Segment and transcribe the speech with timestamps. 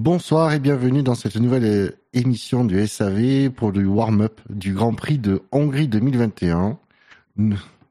[0.00, 4.94] Bonsoir et bienvenue dans cette nouvelle euh, émission du SAV pour le warm-up du Grand
[4.94, 6.78] Prix de Hongrie 2021.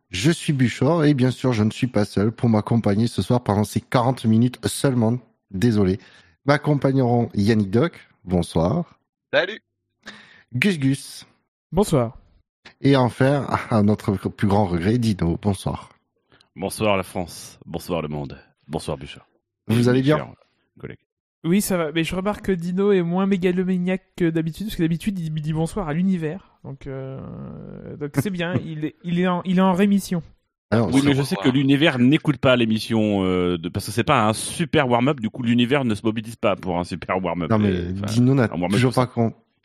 [0.09, 3.43] Je suis Buchor et bien sûr je ne suis pas seul pour m'accompagner ce soir
[3.43, 5.19] pendant ces 40 minutes seulement.
[5.51, 5.99] Désolé.
[6.45, 8.07] M'accompagneront Yannick Doc.
[8.23, 8.97] Bonsoir.
[9.33, 9.59] Salut.
[10.53, 11.25] Gus Gus.
[11.73, 12.17] Bonsoir.
[12.79, 15.37] Et enfin, à notre plus grand regret, Dino.
[15.41, 15.89] Bonsoir.
[16.55, 17.59] Bonsoir la France.
[17.65, 18.39] Bonsoir le monde.
[18.65, 19.27] Bonsoir Buchor.
[19.67, 20.25] Vous allez bien
[20.79, 20.99] collègue.
[21.47, 21.91] Oui, ça va.
[21.91, 25.53] Mais je remarque que Dino est moins mégalomaniaque que d'habitude, parce que d'habitude, il dit
[25.53, 26.59] bonsoir à l'univers.
[26.63, 27.19] Donc, euh,
[27.97, 28.53] donc c'est bien.
[28.65, 30.21] il, est, il, est en, il est en rémission.
[30.69, 33.69] Alors, oui, mais je sais que l'univers n'écoute pas l'émission euh, de...
[33.69, 35.21] parce que c'est pas un super warm-up.
[35.21, 37.49] Du coup, l'univers ne se mobilise pas pour un super warm-up.
[37.49, 39.09] Non, mais Dino n'a toujours pas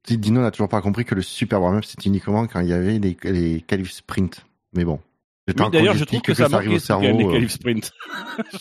[0.09, 2.99] Dino n'a toujours pas compris que le super warm-up c'est uniquement quand il y avait
[2.99, 4.47] les, les qualifs sprint.
[4.75, 5.01] Mais bon.
[5.49, 7.19] Oui, D'ailleurs, je trouve que, que ça, ça arrive au cerveau.
[7.19, 7.93] Les qualifs sprint.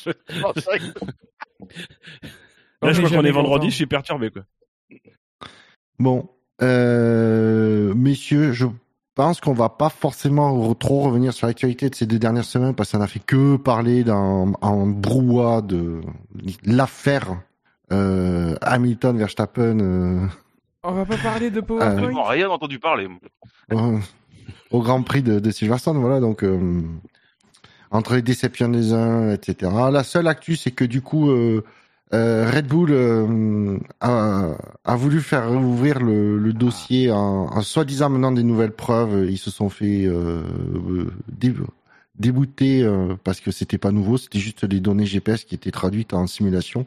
[2.82, 4.44] Là, je crois qu'on est vendredi, je suis perturbé, quoi.
[6.00, 6.30] Bon,
[6.62, 8.66] euh, messieurs, je
[9.14, 12.92] pense qu'on va pas forcément trop revenir sur l'actualité de ces deux dernières semaines parce
[12.92, 16.02] qu'on n'a fait que parler d'un en brouhaha de
[16.64, 17.38] l'affaire
[17.92, 19.80] euh, Hamilton Verstappen.
[19.80, 20.28] Euh,
[20.84, 22.16] On va pas parler de PowerPoint.
[22.16, 23.08] Euh, rien entendu parler.
[24.72, 26.44] au Grand Prix de, de Silverstone, voilà donc.
[26.44, 26.82] Euh,
[27.92, 29.70] entre les déceptions des uns, etc.
[29.92, 31.64] La seule actu, c'est que du coup, euh,
[32.14, 38.10] euh, Red Bull euh, a, a, voulu faire ouvrir le, le dossier en, en soi-disant
[38.10, 39.28] menant des nouvelles preuves.
[39.30, 40.42] Ils se sont fait euh,
[42.18, 46.14] débouter euh, parce que c'était pas nouveau, c'était juste des données GPS qui étaient traduites
[46.14, 46.86] en simulation.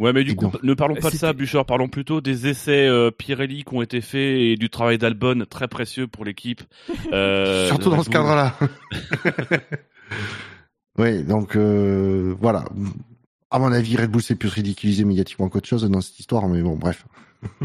[0.00, 1.66] Ouais, mais du coup, ne parlons pas de ça, Bouchard.
[1.66, 5.66] Parlons plutôt des essais euh, Pirelli qui ont été faits et du travail d'Albon très
[5.66, 6.62] précieux pour l'équipe.
[7.66, 8.54] Surtout dans ce cadre-là.
[10.98, 12.64] oui, donc voilà
[13.50, 16.62] à mon avis, Red Bull s'est plus ridiculisé médiatiquement qu'autre chose dans cette histoire, mais
[16.62, 17.06] bon, bref.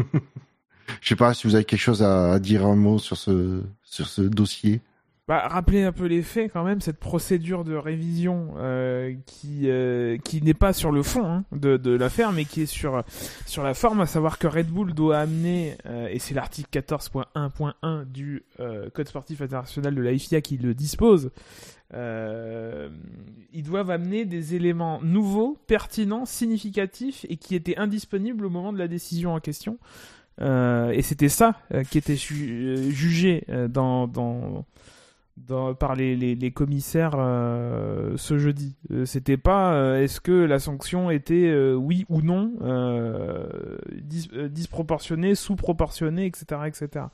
[1.00, 4.06] Je sais pas si vous avez quelque chose à, dire un mot sur ce sur
[4.06, 4.80] ce dossier.
[5.26, 10.18] Bah, rappeler un peu les faits quand même, cette procédure de révision euh, qui euh,
[10.18, 13.02] qui n'est pas sur le fond hein, de, de l'affaire, mais qui est sur
[13.46, 18.04] sur la forme, à savoir que Red Bull doit amener, euh, et c'est l'article 14.1.1
[18.04, 21.30] du euh, Code sportif international de la FIA qui le dispose,
[21.92, 22.88] euh,
[23.52, 28.78] ils doivent amener des éléments nouveaux, pertinents, significatifs et qui étaient indisponibles au moment de
[28.78, 29.78] la décision en question.
[30.40, 33.46] Euh, et c'était ça euh, qui était ju jugé
[35.78, 38.74] par les, commissaires ce jeudi.
[39.04, 42.52] c'était pas est-ce que la sanction était oui ou non
[43.92, 47.06] dis disproportionnée, sous-proportionnée, etc., etc.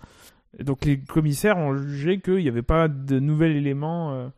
[0.59, 4.31] donc les commissaires ont jugé qu'il n'y avait pas de nouvel élément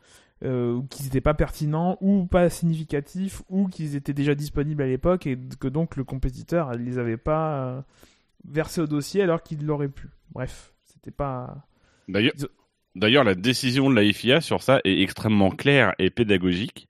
[0.45, 5.27] euh, qu'ils n'étaient pas pertinents ou pas significatifs ou qu'ils étaient déjà disponibles à l'époque
[5.27, 7.83] et que donc le compétiteur ne les avait pas euh,
[8.45, 10.09] versés au dossier alors qu'il l'aurait pu.
[10.33, 11.67] Bref, c'était pas.
[12.09, 12.33] D'ailleurs,
[12.95, 16.89] D'ailleurs, la décision de la FIA sur ça est extrêmement claire et pédagogique,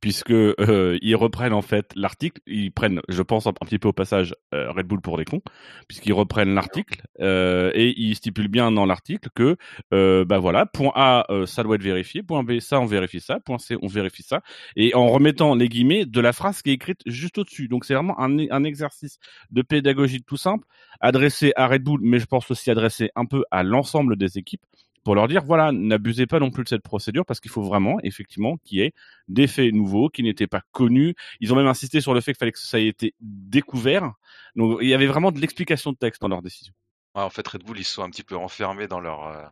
[0.00, 3.92] puisque euh, ils reprennent en fait l'article, ils prennent, je pense un, petit peu au
[3.92, 5.42] passage euh, Red Bull pour des cons,
[5.86, 9.56] puisqu'ils reprennent l'article euh, et ils stipulent bien dans l'article que,
[9.92, 13.20] euh, bah voilà, point A, euh, ça doit être vérifié, point B, ça on vérifie
[13.20, 14.42] ça, point C, on vérifie ça,
[14.74, 17.68] et en remettant les guillemets de la phrase qui est écrite juste au-dessus.
[17.68, 19.18] Donc c'est vraiment un, un exercice
[19.52, 20.66] de pédagogie tout simple,
[20.98, 24.62] adressé à Red Bull, mais je pense aussi adressé un peu à l'ensemble des équipes
[25.04, 27.98] pour leur dire voilà, n'abusez pas non plus de cette procédure parce qu'il faut vraiment
[28.02, 28.92] effectivement qu'il y ait
[29.28, 31.14] des faits nouveaux qui n'étaient pas connus.
[31.40, 34.12] Ils ont même insisté sur le fait qu'il fallait que ça ait été découvert.
[34.56, 36.72] Donc il y avait vraiment de l'explication de texte dans leur décision.
[37.14, 39.42] Ouais, en fait, Red Bull ils sont un petit peu enfermés dans leur, euh,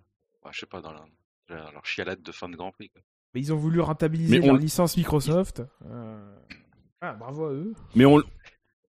[0.44, 1.06] ouais, je sais pas, dans leur,
[1.48, 2.88] leur chialade de fin de Grand Prix.
[2.88, 3.02] Quoi.
[3.34, 5.62] Mais ils ont voulu rentabiliser Mais leur licence Microsoft.
[5.86, 6.36] Euh...
[7.00, 7.74] Ah, bravo à eux.
[7.94, 8.22] Mais on,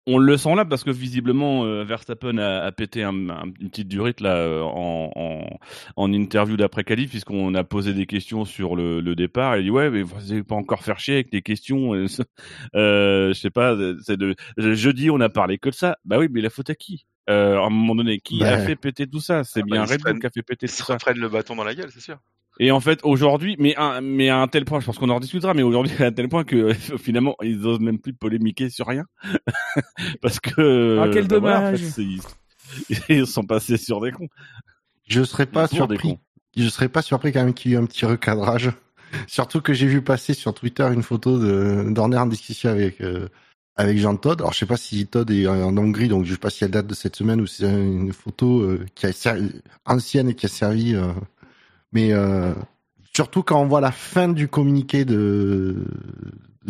[0.08, 3.70] on le sent là parce que visiblement euh, Verstappen a, a pété un, un, une
[3.70, 5.60] petite durite là euh, en, en,
[5.96, 9.58] en interview d'après qualif puisqu'on a posé des questions sur le, le départ.
[9.58, 11.94] Il dit ouais mais vous n'allez pas encore faire chier avec des questions.
[12.76, 13.76] Euh, je sais pas.
[14.04, 15.98] C'est de jeudi on a parlé que de ça.
[16.06, 17.06] Bah oui mais la faute à qui?
[17.30, 19.44] Euh, À un moment donné qui bah, a fait péter tout ça?
[19.44, 20.98] C'est ah, bien bah, Red Bull qui a fait péter tout ça.
[21.14, 22.18] Ils le bâton dans la gueule c'est sûr.
[22.64, 25.16] Et en fait, aujourd'hui, mais, un, mais à un tel point, je pense qu'on en
[25.16, 28.86] rediscutera, mais aujourd'hui, à un tel point que finalement, ils osent même plus polémiquer sur
[28.86, 29.06] rien.
[30.22, 31.00] Parce que.
[31.02, 31.82] Ah, quel bah, dommage!
[31.82, 34.30] Voilà, en fait, ils, ils, sont passés sur des cons.
[35.08, 36.20] Je serais pas surpris.
[36.56, 38.70] Je serais pas surpris quand même qu'il y ait un petit recadrage.
[39.26, 43.28] Surtout que j'ai vu passer sur Twitter une photo de d'Horner en discussion avec euh,
[43.76, 44.40] avec Jean Todd.
[44.40, 46.72] Alors je sais pas si Todd est en Hongrie, donc je sais pas si elle
[46.72, 49.52] date de cette semaine ou si c'est une photo euh, qui a servi,
[49.86, 51.12] ancienne et qui a servi euh,
[51.92, 52.54] mais euh,
[53.14, 55.86] surtout quand on voit la fin du communiqué de,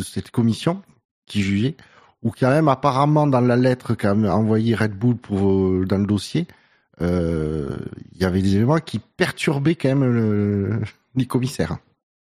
[0.02, 0.82] cette commission
[1.26, 1.76] qui jugeait,
[2.24, 6.06] où quand même apparemment dans la lettre qu'a envoyé Red Bull pour euh, dans le
[6.06, 6.48] dossier,
[7.00, 10.82] il y avait des éléments qui perturbaient quand même le,
[11.16, 11.78] les commissaires.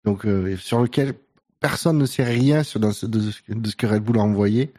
[0.06, 0.26] Donc
[0.58, 1.14] sur lequel
[1.60, 4.72] personne ne sait rien sur, de, ce que Red Bull a envoyé.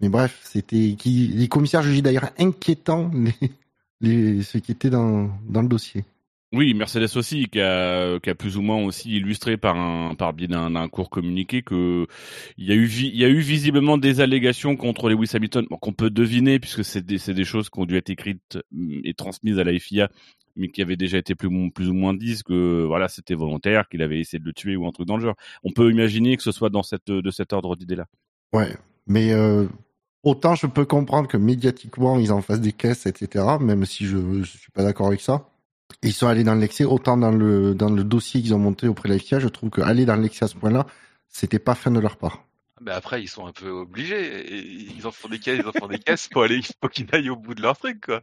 [0.00, 3.10] Mais bref, c'était qui les commissaires jugeaient d'ailleurs inquiétant
[4.02, 6.04] ce qui était dans, dans le dossier.
[6.54, 10.88] Oui, Mercedes aussi, qui a, plus ou moins aussi illustré par un par biais d'un
[10.88, 12.06] court communiqué que
[12.58, 15.92] il y a eu il y a eu visiblement des allégations contre Lewis Hamilton, qu'on
[15.92, 19.14] peut deviner puisque c'est des c'est des choses qui ont dû être écrites mm, et
[19.14, 20.08] transmises à la FIA,
[20.54, 24.02] mais qui avaient déjà été plus plus ou moins dites que voilà c'était volontaire, qu'il
[24.02, 25.36] avait essayé de le tuer ou un truc dans le genre.
[25.64, 28.06] On peut imaginer que ce soit dans cette de cet ordre d'idée là.
[28.52, 28.76] Ouais,
[29.08, 29.66] mais euh,
[30.22, 33.44] autant je peux comprendre que médiatiquement ils en fassent des caisses, etc.
[33.60, 35.48] Même si je, je suis pas d'accord avec ça
[36.02, 39.08] ils sont allés dans l'excès, autant dans le, dans le dossier qu'ils ont monté auprès
[39.08, 40.86] de la FIA, je trouve qu'aller dans l'excès à ce point-là,
[41.28, 42.44] c'était pas fin de leur part.
[42.80, 44.92] Mais après, ils sont un peu obligés.
[44.96, 47.30] Ils en font des caisses, ils en font des caisses pour aller, faut qu'ils aillent
[47.30, 48.22] au bout de leur truc, quoi.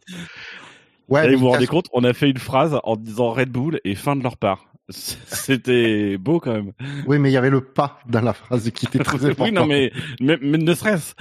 [1.07, 1.33] Ouais.
[1.33, 4.15] vous vous rendez compte, on a fait une phrase en disant Red Bull et fin
[4.15, 4.67] de leur part.
[4.89, 6.73] C'était beau quand même.
[7.05, 9.43] Oui, mais il y avait le pas dans la phrase qui était très important.
[9.45, 11.15] oui, non, mais, mais, mais ne serait-ce?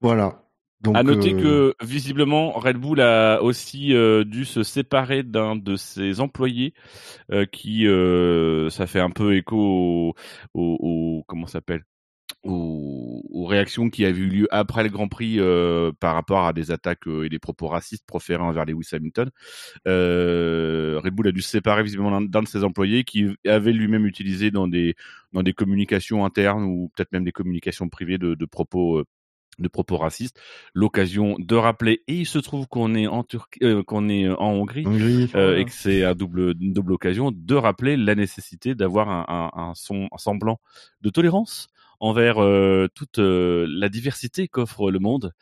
[0.00, 0.42] voilà.
[0.82, 5.54] Donc, à noter euh, que visiblement Red Bull a aussi euh, dû se séparer d'un
[5.54, 6.72] de ses employés
[7.30, 7.84] euh, qui
[8.70, 10.14] ça fait un peu écho au,
[10.54, 11.84] au, au comment s'appelle
[12.44, 15.38] aux, aux, réactions qui avaient eu lieu après le Grand Prix
[16.00, 19.28] par rapport à des attaques et des propos racistes proférés envers Lewis Hamilton.
[19.84, 24.50] Red Bull a dû se séparer visiblement d'un de ses employés qui avait lui-même utilisé
[24.50, 24.94] dans des
[25.32, 29.04] dans des communications internes ou peut-être même des communications privées de, de propos
[29.60, 30.40] de propos racistes,
[30.74, 34.52] l'occasion de rappeler et il se trouve qu'on est en Turquie, euh, qu'on est en
[34.52, 34.84] Hongrie,
[35.34, 39.24] euh, et que c'est à double une double occasion de rappeler la nécessité d'avoir un,
[39.28, 40.60] un, un, son, un semblant
[41.00, 41.68] de tolérance
[42.00, 45.32] envers euh, toute la diversité qu'offre le monde,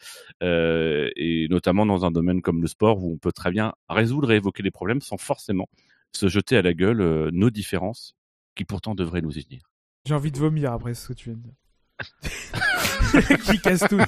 [0.43, 4.37] et notamment dans un domaine comme le sport où on peut très bien résoudre et
[4.37, 5.69] évoquer les problèmes sans forcément
[6.13, 8.17] se jeter à la gueule nos différences
[8.57, 9.71] qui pourtant devraient nous unir.
[10.05, 11.55] J'ai envie de vomir après ce que tu viens de dire.
[13.45, 13.99] qui casse tout.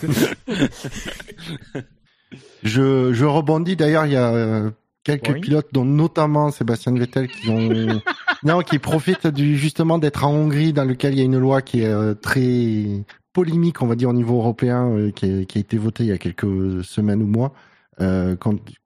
[2.62, 4.70] je, je rebondis d'ailleurs, il y a euh,
[5.05, 7.69] quelques pilotes, dont notamment Sébastien Vettel, qui ont
[8.43, 11.62] non, qui profitent du justement d'être en Hongrie, dans lequel il y a une loi
[11.62, 15.58] qui est euh, très polémique, on va dire au niveau européen, euh, qui, a, qui,
[15.58, 17.52] a, été votée il y a quelques semaines ou mois,
[18.00, 18.37] euh,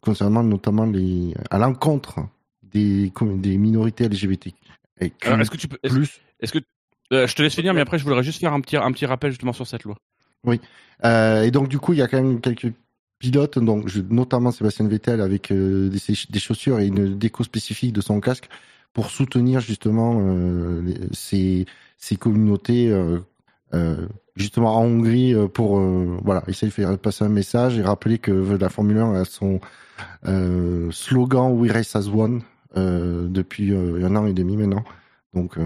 [0.00, 2.20] concernant notamment les à l'encontre
[2.62, 4.48] des des minorités LGBT.
[5.00, 6.58] est-ce que tu peux, est-ce, est-ce que
[7.12, 9.06] euh, je te laisse finir, mais après, je voudrais juste faire un petit, un petit
[9.06, 9.96] rappel justement sur cette loi.
[10.44, 10.60] Oui.
[11.04, 12.72] Euh, et donc, du coup, il y a quand même quelques
[13.18, 18.20] pilotes, donc notamment Sébastien Vettel avec euh, des, chaussures et une déco spécifique de son
[18.20, 18.48] casque
[18.92, 20.20] pour soutenir justement
[21.12, 21.66] ces,
[21.98, 22.94] ces communautés
[24.36, 28.68] justement en Hongrie pour voilà essayer de faire passer un message et rappeler que la
[28.68, 29.58] Formule 1 a son
[30.92, 32.42] slogan We Race as One
[32.76, 34.84] depuis un an et demi maintenant.
[35.32, 35.58] Donc.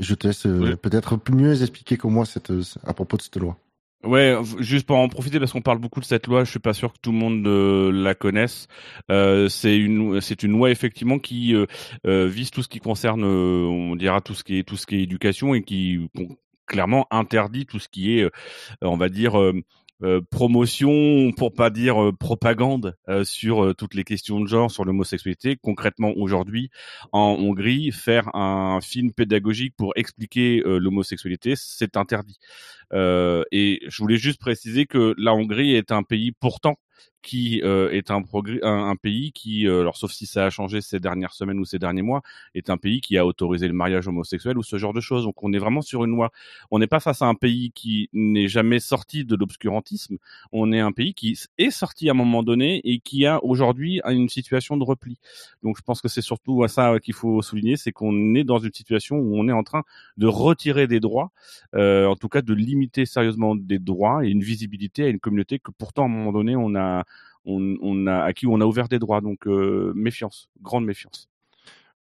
[0.00, 2.52] Je te laisse euh, peut-être mieux expliquer que moi cette,
[2.84, 3.56] à propos de cette loi.
[4.04, 6.74] Ouais, juste pour en profiter parce qu'on parle beaucoup de cette loi, je suis pas
[6.74, 8.68] sûr que tout le monde euh, la connaisse.
[9.10, 13.96] Euh, c'est une c'est une loi effectivement qui euh, vise tout ce qui concerne, on
[13.96, 16.10] dira tout ce qui est tout ce qui est éducation et qui
[16.66, 18.30] clairement interdit tout ce qui est,
[18.82, 19.34] on va dire
[20.04, 24.84] euh, promotion, pour pas dire euh, propagande, euh, sur toutes les questions de genre, sur
[24.84, 25.56] l'homosexualité.
[25.62, 26.70] Concrètement, aujourd'hui,
[27.12, 32.38] en Hongrie, faire un film pédagogique pour expliquer l'homosexualité, c'est interdit.
[32.92, 36.76] et je voulais juste préciser que la Hongrie est un pays pourtant
[37.24, 38.22] qui euh, est un,
[38.96, 42.02] pays qui, euh, alors sauf si ça a changé ces dernières semaines ou ces derniers
[42.02, 42.22] mois,
[42.54, 45.24] est un pays qui a autorisé le mariage homosexuel ou ce genre de choses.
[45.24, 46.30] Donc on est vraiment sur une loi.
[46.70, 50.18] On n'est pas face à un pays qui n'est jamais sorti de l'obscurantisme.
[50.52, 54.00] On est un pays qui est sorti à un moment donné et qui a aujourd'hui
[54.06, 55.18] une situation de repli.
[55.62, 58.58] Donc je pense que c'est surtout à ça qu'il faut souligner, c'est qu'on est dans
[58.58, 59.82] une situation où on est en train
[60.18, 61.30] de retirer des droits,
[61.74, 65.58] euh, en tout cas de limiter sérieusement des droits et une visibilité à une communauté
[65.58, 66.93] que pourtant à un moment donné on a
[67.46, 69.20] on, a, à qui on a ouvert des droits.
[69.20, 71.28] Donc euh, méfiance, grande méfiance.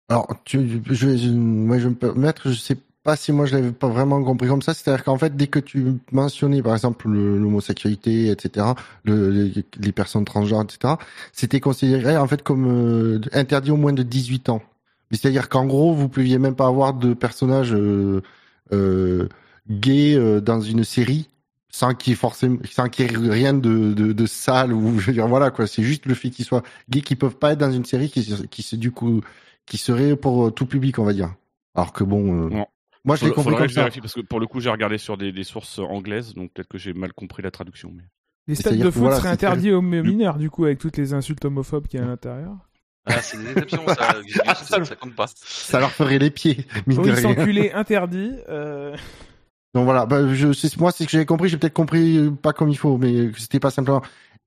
[0.08, 3.88] Alors, je, je, moi, je me permettre, je sais pas si moi je l'avais pas
[3.88, 4.72] vraiment compris comme ça.
[4.72, 8.66] C'est-à-dire qu'en fait, dès que tu mentionnais, par exemple, l'homosexualité, etc.,
[9.04, 9.50] le,
[9.80, 10.94] les, personnes transgenres, etc.,
[11.32, 14.62] c'était considéré en fait comme euh, interdit au moins de 18 ans.
[15.10, 19.28] C'est-à-dire qu'en gros, vous pouviez même pas avoir de personnages euh,
[19.68, 21.28] gays dans une série
[21.76, 25.12] sans qu'il forcément, sans qu'il y ait rien de, de, de, sale ou je veux
[25.12, 25.66] dire voilà quoi.
[25.66, 28.48] C'est juste le fait qu'ils soient gays qui peuvent pas être dans une série qui,
[28.48, 29.20] qui du coup
[29.66, 31.34] qui serait pour tout public on va dire.
[31.74, 32.64] Alors que bon, euh,
[33.04, 33.90] Moi, je l'ai compris comme ça.
[33.90, 36.94] parce que pour le coup, j'ai regardé sur des, sources anglaises, donc peut-être que j'ai
[36.94, 37.92] mal compris la traduction.
[37.94, 38.04] Mais...
[38.48, 41.86] Les stades de foot seraient interdits aux mineurs, du coup, avec toutes les insultes homophobes
[41.86, 42.56] qu'il y a à l'intérieur.
[43.04, 44.16] Ah, c'est des exceptions, ça,
[44.54, 45.26] ça, ça, compte pas.
[45.36, 46.66] Ça leur ferait les pieds.
[46.86, 48.32] Oui, s'enculer interdit.
[48.48, 48.96] Euh...
[49.76, 50.46] Donc voilà, bah, je,
[50.80, 53.30] moi, c'est ce que j'avais compris, j'ai peut-être compris euh, pas comme il faut, mais
[53.30, 54.00] que c'était pas simplement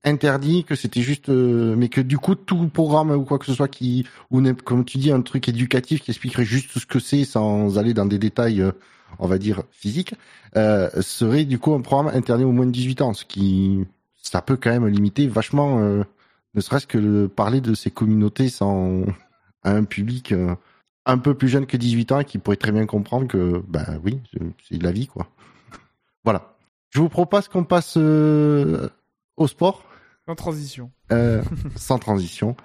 [0.04, 3.54] interdit, que c'était juste, euh, mais que du coup, tout programme ou quoi que ce
[3.54, 7.26] soit qui, ou comme tu dis, un truc éducatif qui expliquerait juste ce que c'est
[7.26, 8.72] sans aller dans des détails, euh,
[9.20, 10.16] on va dire, physiques,
[10.56, 13.86] serait du coup un programme interdit au moins de 18 ans, ce qui,
[14.24, 19.04] ça peut quand même limiter vachement, ne serait-ce que de parler de ces communautés sans
[19.64, 20.34] un public
[21.10, 24.00] un peu plus jeune que 18 ans et qui pourrait très bien comprendre que, ben
[24.04, 24.20] oui,
[24.68, 25.28] c'est de la vie, quoi.
[26.24, 26.56] voilà.
[26.92, 29.84] Je vous propose qu'on passe au sport.
[30.28, 30.92] Sans transition.
[31.12, 31.42] Euh,
[31.76, 32.56] sans transition.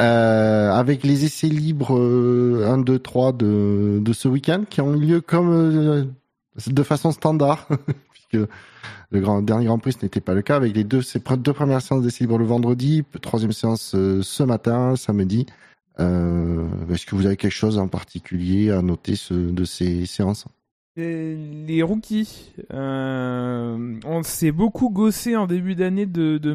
[0.00, 5.00] Euh, avec les essais libres 1, 2, 3 de, de ce week-end qui ont eu
[5.00, 6.04] lieu comme euh,
[6.66, 7.68] de façon standard,
[8.12, 8.48] puisque
[9.10, 11.52] le grand, dernier Grand Prix ce n'était pas le cas, avec les deux, ces deux
[11.52, 15.44] premières séances d'essais libres le vendredi, troisième séance ce matin, samedi.
[15.98, 20.46] Est-ce que vous avez quelque chose en particulier à noter de ces séances?
[20.94, 26.54] Les rookies, euh, on s'est beaucoup gossé en début d'année de, de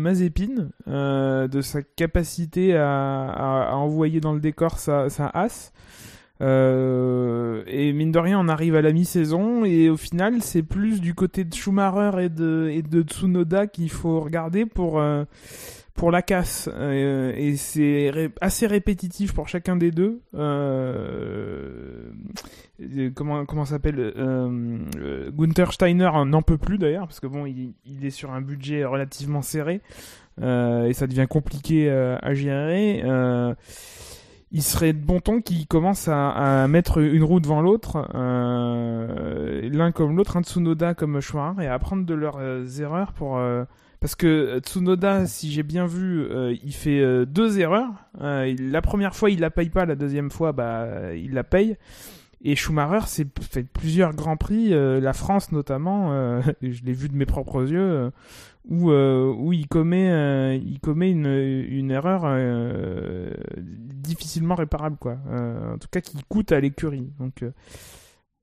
[0.87, 5.73] euh, de sa capacité à, envoyer dans le décor sa as.
[7.87, 11.01] Euh, et mine de rien, on arrive à la mi-saison et au final, c'est plus
[11.01, 15.01] du côté de Schumacher et de, Tsunoda qu'il faut regarder pour
[15.97, 20.21] pour la casse euh, et c'est assez répétitif pour chacun des deux.
[20.35, 22.11] Euh,
[23.15, 28.05] comment comment s'appelle euh, Gunther Steiner n'en peut plus d'ailleurs parce que bon il, il,
[28.05, 29.81] est sur un budget relativement serré
[30.39, 33.01] et ça devient compliqué à gérer.
[34.51, 36.29] Il serait de bon ton qu'il commence à,
[36.63, 41.73] à, mettre une roue devant l'autre, l'un comme l'autre, un Tsunoda comme Schumacher, et à
[41.73, 43.39] apprendre de leurs erreurs pour
[43.99, 47.91] parce que euh, Tsunoda, si j'ai bien vu, euh, il fait euh, deux erreurs.
[48.19, 49.85] la première fois, il la paye pas.
[49.85, 51.77] La deuxième fois, bah, il la paye.
[52.41, 56.41] Et Schumacher, c'est fait plusieurs grands prix, la France notamment.
[56.61, 58.11] je l'ai vu de mes propres yeux,
[58.69, 62.25] où où il commet il commet une, une erreur
[63.65, 65.17] difficilement réparable, quoi.
[65.31, 67.11] en tout cas, qui coûte à l'écurie.
[67.19, 67.43] Donc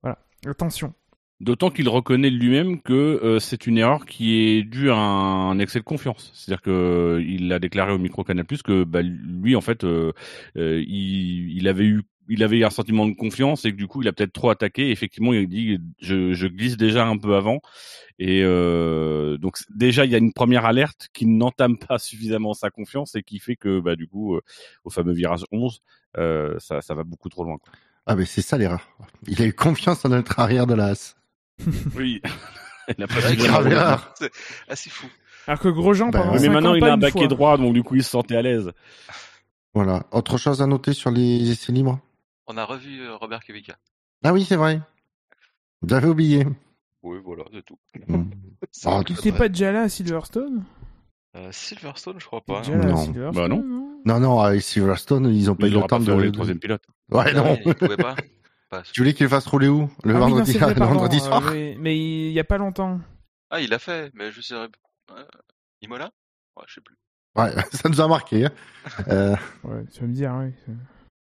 [0.03, 0.93] voilà, attention.
[1.41, 5.81] D'autant qu'il reconnaît lui-même que euh, c'est une erreur qui est due à un, excès
[5.81, 6.31] de confiance.
[6.33, 10.13] C'est-à-dire que euh, il a déclaré au micro Canal que bah, lui, en fait, euh,
[10.57, 14.09] il, il, avait eu il avait un sentiment de confiance et que du coup il
[14.09, 14.91] a peut-être trop attaqué.
[14.91, 17.61] effectivement, il dit je, je, glisse déjà un peu avant
[18.19, 23.15] et donc déjà il y a une première alerte qui n'entame pas suffisamment sa confiance
[23.15, 24.39] et qui fait que bah du coup
[24.85, 25.81] au fameux virage 11
[26.59, 27.59] ça, ça va beaucoup trop loin.
[27.59, 27.73] Quoi.
[28.07, 28.87] Ah mais c'est ça l'erreur.
[29.27, 31.17] Il a eu confiance en notre arrière de l'as.
[31.97, 32.21] oui.
[32.89, 34.15] il n'a pas grave erreur.
[34.19, 34.31] C'est
[34.69, 35.07] assez fou.
[35.47, 38.05] Alors que Grosjean, bah, Mais maintenant, il a un baquet droit, donc du coup, il
[38.05, 38.73] se sentait à l'aise.
[39.75, 40.07] Voilà.
[40.13, 41.99] Autre chose à noter sur les essais libres?
[42.47, 43.77] On a revu euh, Robert Kubica.
[44.23, 44.81] Ah oui, c'est vrai.
[45.87, 46.47] J'avais oublié.
[47.03, 47.79] Oui, voilà, c'est tout.
[48.09, 48.31] Mm.
[48.87, 49.03] Ah,
[49.37, 50.65] pas déjà là à Silverstone?
[51.37, 52.63] Euh, Silverstone, je crois pas.
[52.63, 53.31] Non.
[53.31, 53.63] Bah non.
[53.63, 54.21] non?
[54.21, 56.13] Non, à Silverstone, ils ont pas eu le temps de.
[56.13, 56.83] le troisième pilote.
[57.11, 57.59] Ouais, non.
[57.65, 58.17] Ils pouvaient pas.
[58.93, 59.91] Tu voulais qu'il fasse rouler où?
[60.03, 61.43] Le ah vendredi, le vendredi soir
[61.79, 63.01] Mais il y a pas longtemps.
[63.51, 64.55] Ah, il l'a fait, mais je sais.
[64.55, 64.69] Euh,
[65.83, 66.11] Imola?
[66.57, 66.97] Ouais, je sais plus.
[67.37, 68.47] Ouais, ça nous a marqué.
[68.47, 68.51] Hein.
[69.09, 69.37] euh...
[69.63, 70.75] Ouais, tu vas me dire, oui.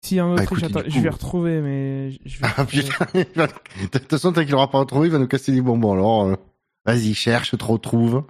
[0.04, 2.46] Si un autre, bah, je vais retrouver, mais je vais.
[2.58, 5.62] Ah putain, de toute façon, tant qu'il l'aura pas retrouvé, il va nous casser des
[5.62, 5.94] bonbons.
[5.94, 6.34] Alors, euh,
[6.84, 8.22] vas-y, cherche, te retrouve.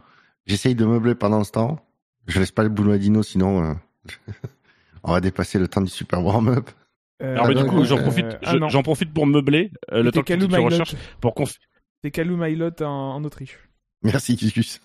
[0.46, 1.84] J'essaye de meubler pendant ce temps.
[2.28, 3.74] Je laisse pas le boulot à Dino, sinon euh,
[5.02, 6.70] on va dépasser le temps du super warm-up.
[7.22, 10.12] Euh, Alors, mais du coup, j'en profite, euh, ah, j'en profite pour meubler euh, le
[10.12, 11.34] temps que tu recherches pour.
[12.04, 13.58] C'est Kalou Mailot en, en, Autriche.
[14.04, 14.80] Merci, Gus.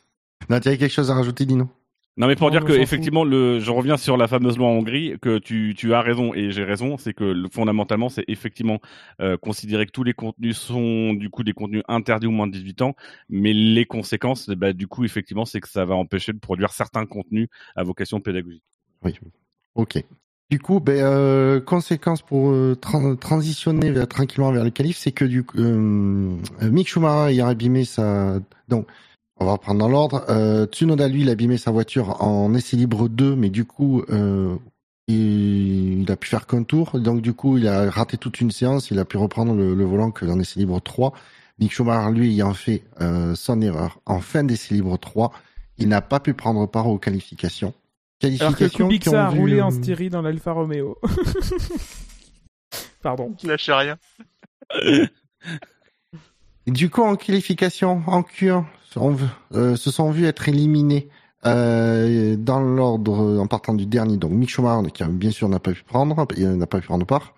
[0.49, 1.69] Non, tu avais quelque chose à rajouter, Dino?
[2.19, 5.15] Non mais pour dire que effectivement le je reviens sur la fameuse loi en Hongrie
[5.19, 8.79] que tu tu as raison et j'ai raison c'est que fondamentalement c'est effectivement
[9.21, 12.51] euh, considérer que tous les contenus sont du coup des contenus interdits au moins de
[12.51, 12.95] 18 ans
[13.29, 17.07] mais les conséquences bah, du coup effectivement c'est que ça va empêcher de produire certains
[17.07, 18.63] contenus à vocation pédagogique.
[19.03, 19.17] Oui.
[19.75, 20.03] OK.
[20.49, 25.25] Du coup, ben, euh, conséquence pour euh, transitionner vers, tranquillement vers le calife, c'est que
[25.25, 28.39] du euh, Mick Schumacher a abîmé sa...
[28.67, 28.87] Donc,
[29.39, 30.25] on va reprendre dans l'ordre.
[30.29, 34.03] Euh, Tsunoda, lui, il a abîmé sa voiture en essai libre 2, mais du coup,
[34.09, 34.55] euh,
[35.07, 36.99] il, il, a pu faire qu'un tour.
[36.99, 38.91] Donc, du coup, il a raté toute une séance.
[38.91, 41.13] Il a pu reprendre le, le volant que dans essai libre 3.
[41.59, 42.83] Mick Schumacher, lui, ayant fait
[43.35, 45.33] son erreur en fin d'essai libre 3,
[45.77, 47.73] il n'a pas pu prendre part aux qualifications.
[48.21, 50.97] Alors que Kubica a roulé en euh, Styrie dans l'Alfa Romeo.
[53.01, 53.33] Pardon.
[53.37, 53.97] Tu lâches rien.
[56.67, 58.65] du coup, en qualification, en Q1,
[58.97, 61.09] euh, se sont vus être éliminés
[61.45, 64.17] euh, dans l'ordre en partant du dernier.
[64.17, 67.05] Donc Mick Schumacher, qui bien sûr n'a pas pu prendre, il n'a pas pu prendre
[67.05, 67.33] part.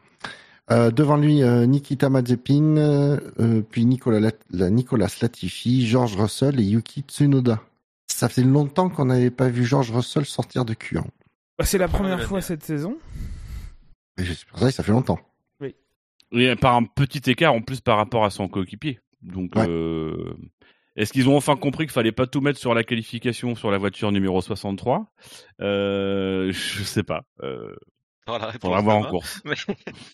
[0.72, 7.01] Euh, devant lui, euh, Nikita Mazepin, euh, puis Nicolas, Nicolas Latifi, George Russell et Yuki
[7.01, 7.62] Tsunoda.
[8.08, 11.03] Ça fait longtemps qu'on n'avait pas vu George Russell sortir de Q1.
[11.58, 12.98] Bah, c'est la première fois cette saison.
[14.17, 15.20] C'est pour ça que ça fait longtemps.
[15.60, 15.75] Oui.
[16.31, 19.00] Oui, par un petit écart en plus par rapport à son coéquipier.
[19.22, 20.34] Donc, euh,
[20.95, 23.77] est-ce qu'ils ont enfin compris qu'il fallait pas tout mettre sur la qualification sur la
[23.77, 25.13] voiture numéro 63
[25.62, 27.24] euh, Je sais pas.
[27.43, 27.75] Euh,
[28.27, 28.53] voilà,
[28.95, 29.41] en course.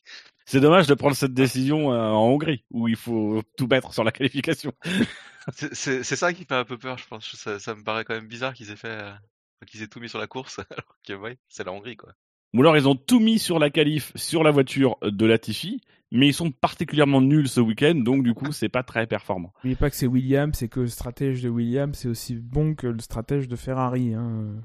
[0.46, 4.06] C'est dommage de prendre cette décision euh, en Hongrie où il faut tout mettre sur
[4.06, 4.72] la qualification.
[5.52, 7.36] c'est ça qui fait un peu peur, je pense.
[7.36, 9.12] Ça, ça me paraît quand même bizarre qu'ils aient fait, euh,
[9.66, 12.14] qu'ils aient tout mis sur la course, alors que ouais, c'est la Hongrie quoi.
[12.54, 16.28] Ou alors ils ont tout mis sur la qualif, sur la voiture de Latifi, mais
[16.28, 19.54] ils sont particulièrement nuls ce week-end, donc du coup c'est pas très performant.
[19.58, 22.88] N'oubliez pas que c'est Williams, c'est que le stratège de Williams c'est aussi bon que
[22.88, 24.14] le stratège de Ferrari.
[24.14, 24.56] Hein.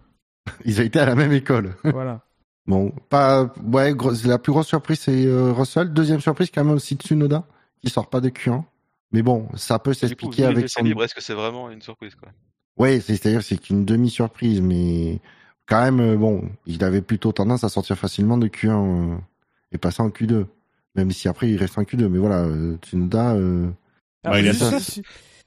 [0.64, 1.75] Ils ont été à la même école.
[1.84, 2.22] Voilà.
[2.66, 3.94] bon, pas ouais,
[4.25, 5.92] la plus grosse surprise c'est euh, Russell.
[5.92, 7.46] Deuxième surprise quand même aussi Tsunoda
[7.80, 8.62] qui sort pas de Q1.
[9.12, 10.84] Mais bon, ça peut s'expliquer avec son.
[10.84, 12.30] Est-ce que c'est vraiment une surprise quoi?
[12.78, 15.20] Ouais, c'est-à-dire c'est qu'une demi surprise, mais
[15.66, 19.16] quand même euh, bon, il avait plutôt tendance à sortir facilement de Q1 euh,
[19.72, 20.46] et passer en Q2.
[20.94, 23.34] Même si après il reste en Q2, mais voilà, euh, Tsunoda.
[23.34, 23.70] Euh...
[24.25, 24.38] Ah,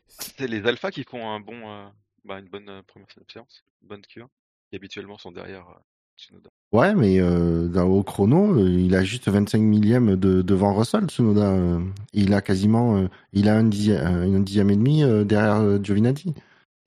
[0.07, 1.85] c'est les alphas qui font un bon, euh,
[2.23, 4.25] bah, une bonne euh, première séance, une bonne Q1,
[4.69, 5.65] qui habituellement sont derrière
[6.17, 6.49] Tsunoda.
[6.71, 11.55] Ouais, mais au chrono, il a juste 25 millièmes de, devant Russell, Tsunoda.
[12.13, 16.33] il a quasiment, il a un dixième, un dixième et demi derrière Giovinazzi.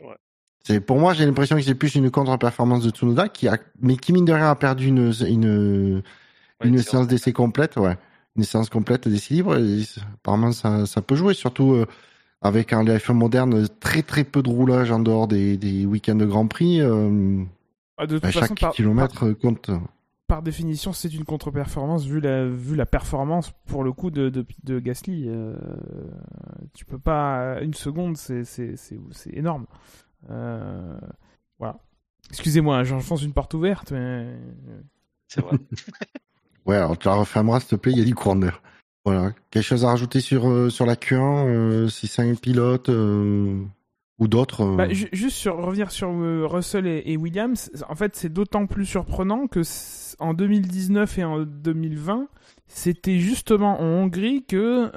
[0.01, 0.17] Ouais.
[0.65, 3.97] C'est pour moi, j'ai l'impression que c'est plus une contre-performance de Tsunoda qui a, mais
[3.97, 7.97] qui mine de rien a perdu une une, ouais, une séance d'essai complète, ouais
[8.39, 9.59] une séance complète d'équilibre.
[10.15, 11.87] Apparemment, ça, ça peut jouer, surtout euh,
[12.41, 16.25] avec un F1 moderne, très très peu de roulage en dehors des, des week-ends de
[16.25, 16.81] Grand Prix.
[16.81, 17.43] Euh,
[17.99, 19.71] ah, de toute chaque façon, kilomètre par, compte.
[20.29, 24.47] Par définition, c'est une contre-performance vu la, vu la performance pour le coup de, de,
[24.63, 25.25] de Gasly.
[25.27, 25.57] Euh,
[26.75, 27.61] tu peux pas.
[27.61, 28.45] Une seconde, c'est
[29.33, 29.67] énorme.
[30.31, 30.99] Euh,
[31.59, 31.79] voilà.
[32.31, 34.33] Excusez-moi, j'enfonce une porte ouverte, mais.
[35.27, 35.59] C'est vrai.
[36.69, 38.61] Ouais, alors tu la refermeras s'il te plaît, il y a du corner.
[39.07, 39.33] Voilà.
[39.51, 43.59] Quelque chose à rajouter sur, euh, sur la Q1, euh, si c'est un pilote euh,
[44.19, 44.77] ou d'autres euh?
[44.77, 46.11] bah, Juste sur, revenir sur
[46.51, 49.63] Russell et, et, Williams, en fait c'est d'autant plus surprenant que
[50.19, 52.29] en 2019 et en 2020,
[52.67, 54.91] c'était justement en Hongrie que,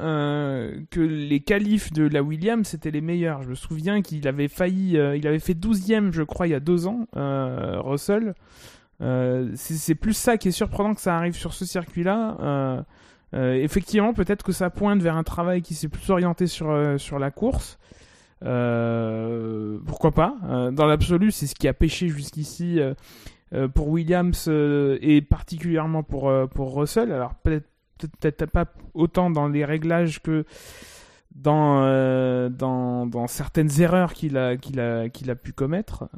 [0.89, 3.43] que les qualifs de la Williams c'était les meilleurs.
[3.43, 6.59] Je me souviens qu'il avait failli, il avait fait 12ème je crois il y a
[6.59, 8.33] deux ans, Russell.
[9.01, 12.37] Euh, c'est plus ça qui est surprenant que ça arrive sur ce circuit-là.
[12.39, 12.81] Euh,
[13.33, 17.17] euh, effectivement, peut-être que ça pointe vers un travail qui s'est plus orienté sur, sur
[17.17, 17.79] la course.
[18.41, 20.35] pourquoi pas
[20.71, 22.79] Dans l'absolu, c'est ce qui a pêché jusqu'ici
[23.73, 27.11] pour Williams et particulièrement pour, pour Russell.
[27.11, 27.67] Alors peut-être
[28.19, 30.43] peut-être pas autant dans les réglages que
[31.35, 36.09] dans, dans, dans, certaines erreurs qu'il a, qu'il a, qu'il a pu commettre.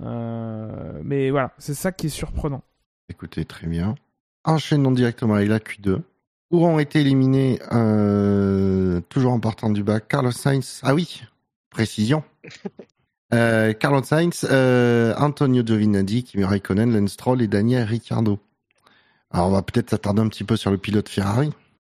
[1.03, 2.63] Mais voilà, c'est ça qui est surprenant.
[3.09, 3.95] Écoutez, très bien.
[4.43, 6.01] Enchaînons directement avec la Q2.
[6.51, 10.81] Où ont été éliminés, euh, toujours en partant du bas, Carlos Sainz?
[10.83, 11.23] Ah oui,
[11.69, 12.23] précision.
[13.33, 18.39] Euh, Carlos Sainz, euh, Antonio Giovinazzi, Kimi Raikkonen, Lance Stroll et Daniel Ricciardo.
[19.31, 21.49] Alors on va peut-être s'attarder un petit peu sur le pilote Ferrari.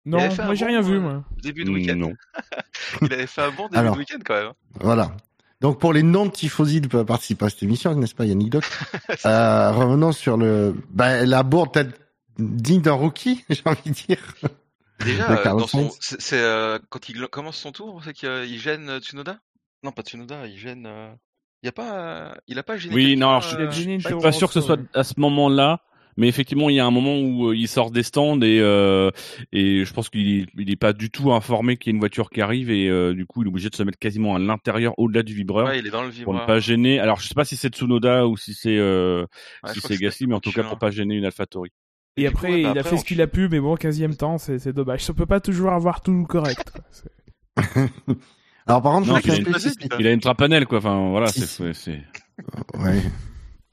[0.04, 1.24] Non, moi j'ai rien vu, moi.
[1.43, 1.96] Début de week-end.
[1.96, 2.13] Non.
[3.04, 4.54] il avait fait un bon début de week-end quand même.
[4.80, 5.15] Voilà.
[5.62, 8.63] Donc pour les non-tifosi de participer à cette émission, n'est-ce pas Yannick Doc
[9.26, 12.00] euh, Revenons sur le bah, la bourde peut-être
[12.38, 14.20] digne d'un rookie, j'ai envie de dire.
[15.04, 19.39] Déjà, euh, c'est euh, quand il commence son tour, c'est qu'il gêne Tsunoda?
[19.84, 20.89] Non, pas Tsunoda, il gêne.
[21.63, 22.93] Il y a pas, il a pas gêné.
[22.93, 25.82] Oui, non, je, suis pas sûr que ce soit à ce moment-là.
[26.17, 29.12] Mais effectivement, il y a un moment où euh, il sort des stands et euh,
[29.51, 32.32] et je pense qu'il il est pas du tout informé qu'il y a une voiture
[32.32, 34.97] qui arrive et euh, du coup il est obligé de se mettre quasiment à l'intérieur,
[34.97, 36.25] au-delà du vibreur, ouais, il est dans le vibreur.
[36.25, 36.99] pour ne pas gêner.
[36.99, 39.25] Alors je sais pas si c'est Tsunoda ou si c'est euh,
[39.71, 41.69] si c'est Gasly, mais en tout cas pour pas gêner une AlphaTauri.
[42.17, 44.17] Et, et après, coup, bah, il a fait ce qu'il a pu, mais bon, 15
[44.17, 45.03] temps, c'est dommage.
[45.03, 46.71] Ça peut pas toujours avoir tout correct.
[48.67, 49.47] Alors par contre, non, il, a une,
[49.99, 50.80] il, a une, trapanelle quoi.
[50.80, 53.01] Enfin voilà, c'est ouais.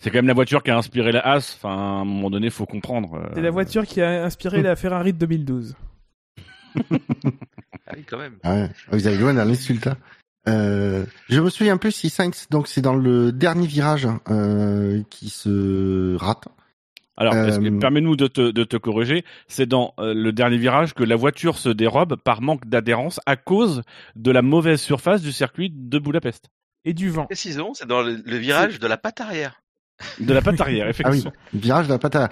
[0.04, 1.56] C'est quand même la voiture qui a inspiré la Haas.
[1.56, 3.14] Enfin, à un moment donné, faut comprendre.
[3.14, 3.30] Euh.
[3.32, 5.74] C'est la voiture qui a inspiré la Ferrari de 2012.
[6.76, 6.82] ah
[7.96, 8.34] oui, quand même.
[8.42, 8.70] Ah ouais.
[8.90, 9.86] Vous avez loin l'insulte.
[9.86, 9.96] Hein.
[10.46, 15.30] Euh, je me souviens plus si Sainz, donc c'est dans le dernier virage euh, qui
[15.30, 16.48] se rate.
[17.16, 19.24] Alors, euh, permets-nous de te, de te corriger?
[19.48, 23.36] C'est dans euh, le dernier virage que la voiture se dérobe par manque d'adhérence à
[23.36, 23.82] cause
[24.16, 26.50] de la mauvaise surface du circuit de Budapest.
[26.84, 27.24] Et du vent.
[27.24, 29.62] Précisons, c'est dans le, virage de la patte arrière.
[30.20, 31.32] De la patte arrière, effectivement.
[31.34, 32.30] Ah oui, virage de la patte arrière.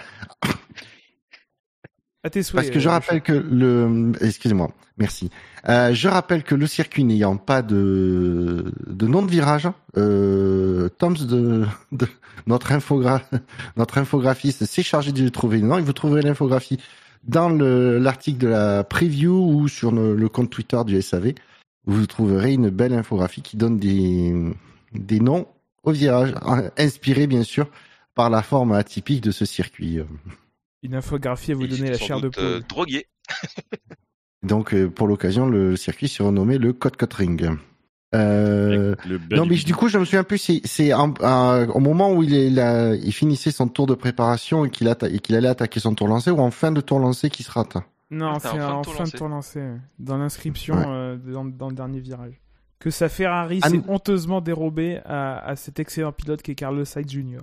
[2.23, 5.29] Parce que je euh, rappelle que le, excusez-moi, merci.
[5.67, 11.25] Euh, je rappelle que le circuit n'ayant pas de de nom de virage, euh, Toms
[11.25, 12.07] de, de
[12.47, 13.21] notre infogra
[13.75, 15.77] notre infographiste s'est chargé de trouver le nom.
[15.77, 16.79] Et vous trouverez l'infographie
[17.25, 21.33] dans l'article de la preview ou sur le, compte Twitter du SAV.
[21.85, 24.33] Vous trouverez une belle infographie qui donne des
[24.93, 25.45] des noms
[25.83, 26.33] au virage,
[26.77, 27.67] inspirés bien sûr
[28.15, 29.99] par la forme atypique de ce circuit.
[30.83, 32.43] Une infographie à vous donner la chair de poule.
[32.43, 33.07] Euh, drogué.
[34.43, 37.49] Donc euh, pour l'occasion, le circuit s'est renommé le Code Cut Ring.
[38.13, 38.93] Euh,
[39.31, 43.11] non mais du coup je me souviens plus c'est au moment où il, est, il
[43.11, 46.71] finissait son tour de préparation et qu'il allait attaquer son tour lancé ou en fin
[46.71, 47.77] de tour lancé qu'il se rate?
[48.11, 49.63] Non c'est en, fin de tour lancé,
[49.97, 52.39] dans l'inscription dans, le dernier virage.
[52.83, 57.09] Que sa Ferrari s'est honteusement dérobée à, à, cet excellent pilote qui est Carlos Sainz
[57.09, 57.39] Jr.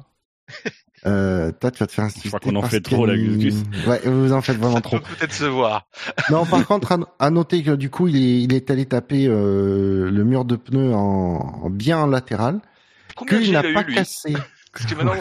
[1.06, 2.28] Euh, toi, tu vas te faire insister.
[2.28, 3.54] Je crois qu'on en fait trop, la Gus
[3.86, 4.98] Ouais, vous en faites vraiment trop.
[5.18, 5.86] peut-être se voir.
[6.30, 10.10] non, par contre, à, noter que du coup, il est, il est allé taper euh,
[10.10, 12.60] le mur de pneus en, bien en latéral.
[13.16, 14.34] Combien qu'il n'a pas cassé.
[14.74, 15.14] Parce que maintenant,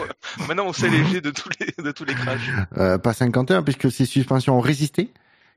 [0.46, 2.50] maintenant on sait léger de tous les, de tous les crashs.
[2.76, 5.10] Euh, pas 51, puisque ses suspensions ont résisté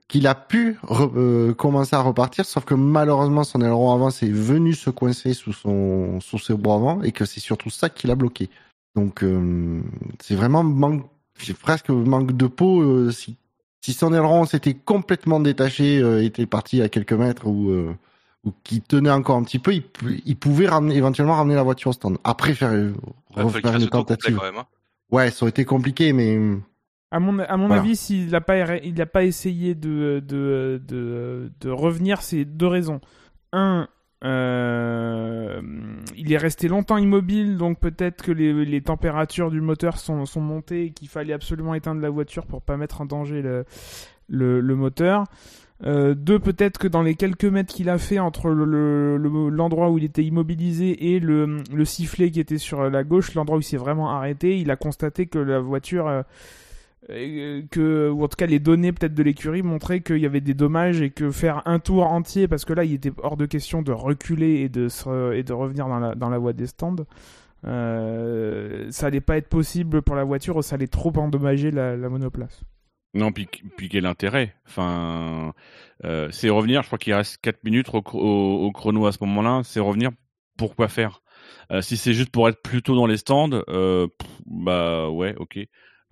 [0.08, 4.74] qu'il a pu euh, commencer à repartir, sauf que malheureusement son aileron avant s'est venu
[4.74, 8.14] se coincer sous son sous ses bras avant et que c'est surtout ça qui l'a
[8.14, 8.50] bloqué.
[8.94, 9.80] Donc euh,
[10.20, 11.06] c'est vraiment manque,
[11.60, 12.82] presque manque de peau.
[12.82, 13.36] Euh, si,
[13.80, 17.70] si son aileron s'était complètement détaché, était parti à quelques mètres ou
[18.44, 19.82] ou qui tenait encore un petit peu, il,
[20.26, 22.18] il pouvait ramener, éventuellement ramener la voiture au stand.
[22.24, 22.72] Après faire
[23.30, 24.38] refaire une tentative.
[24.42, 24.64] Hein.
[25.10, 26.38] Ouais, ça aurait été compliqué, mais
[27.14, 31.52] à mon, à mon avis, s'il n'a pas, il a pas essayé de, de, de,
[31.60, 33.00] de revenir, c'est deux raisons.
[33.52, 33.86] Un,
[34.24, 35.62] euh,
[36.16, 40.40] il est resté longtemps immobile, donc peut-être que les, les, températures du moteur sont, sont
[40.40, 43.64] montées et qu'il fallait absolument éteindre la voiture pour pas mettre en danger le,
[44.28, 45.22] le, le moteur.
[45.84, 49.98] Euh, deux, peut-être que dans les quelques mètres qu'il a fait entre l'endroit le, où
[49.98, 53.64] il était immobilisé et le, le sifflet qui était sur la gauche, l'endroit où il
[53.64, 56.22] s'est vraiment arrêté, il a constaté que la voiture euh,
[57.08, 60.54] que ou en tout cas les données peut-être de l'écurie montraient qu'il y avait des
[60.54, 63.82] dommages et que faire un tour entier parce que là il était hors de question
[63.82, 64.88] de reculer et de
[65.34, 67.04] et de revenir dans la dans la voie des stands
[67.66, 72.62] euh, ça allait pas être possible pour la voiture ça allait trop endommager la, monoplace.
[73.12, 74.54] Non puis, puis quel intérêt?
[74.66, 75.52] Enfin
[76.04, 79.80] euh, c'est revenir je crois qu'il reste 4 minutes au, chrono à ce moment-là c'est
[79.80, 80.10] revenir
[80.56, 81.20] pourquoi faire?
[81.70, 83.62] Euh, si c'est juste pour être plutôt dans les stands
[84.46, 85.58] bah ouais ok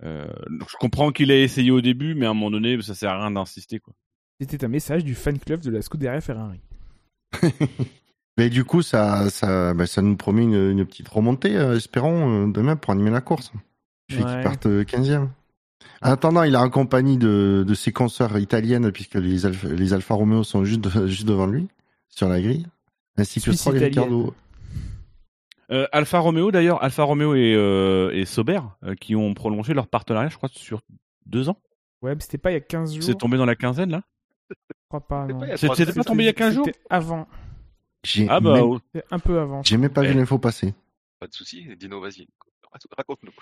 [0.03, 0.27] euh,
[0.69, 3.19] je comprends qu'il ait essayé au début, mais à un moment donné, ça sert à
[3.19, 3.79] rien d'insister.
[3.79, 3.93] quoi.
[4.39, 6.59] C'était un message du fan club de la Scuderia Ferrari.
[8.37, 12.51] mais du coup, ça, ça, bah, ça nous promet une, petite remontée, euh, espérons, euh,
[12.51, 13.51] demain pour animer la course.
[14.09, 14.25] Je ouais.
[14.25, 15.29] qu'il parte 15e.
[16.01, 19.93] En attendant, il est en compagnie de, de ses consoeurs italiennes, puisque les Alfa, les
[19.93, 21.67] Alfa Romeo sont juste, juste devant lui,
[22.09, 22.67] sur la grille,
[23.17, 24.33] ainsi que Stroll et Ricardo.
[25.71, 29.87] Euh, Alfa Romeo d'ailleurs, Alfa Romeo et, euh, et Sauber euh, qui ont prolongé leur
[29.87, 30.81] partenariat, je crois, sur
[31.25, 31.57] deux ans.
[32.01, 33.03] Ouais, mais c'était pas il y a 15 jours.
[33.03, 34.03] C'est tombé dans la quinzaine là
[34.49, 34.55] Je
[34.89, 35.27] crois pas.
[35.55, 36.67] C'était pas tombé il y a 15 jours?
[36.89, 37.27] avant.
[38.27, 38.79] Ah bah, même...
[39.11, 39.63] un peu avant.
[39.63, 40.13] J'ai même pas vu eh.
[40.13, 40.73] l'info passer.
[41.19, 42.27] Pas de souci, Dino, vas-y,
[42.97, 43.31] raconte-nous.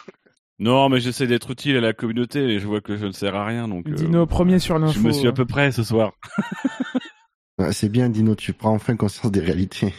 [0.60, 3.34] Non, mais j'essaie d'être utile à la communauté et je vois que je ne sers
[3.34, 3.68] à rien.
[3.68, 4.94] Donc, Dino, premier sur l'info.
[4.94, 6.12] Je me suis à peu près ce soir.
[7.72, 9.92] C'est bien, Dino, tu prends enfin conscience des réalités.